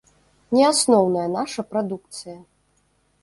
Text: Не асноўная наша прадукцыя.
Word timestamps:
Не 0.55 0.63
асноўная 0.69 1.25
наша 1.37 1.65
прадукцыя. 1.73 2.37